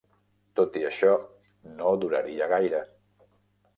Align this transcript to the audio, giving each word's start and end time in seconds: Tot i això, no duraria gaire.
Tot 0.59 0.79
i 0.79 0.85
això, 0.91 1.11
no 1.81 1.93
duraria 2.05 2.49
gaire. 2.57 2.81